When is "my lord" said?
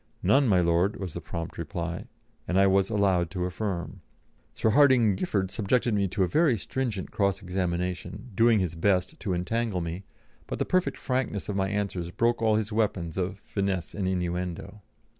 0.47-0.99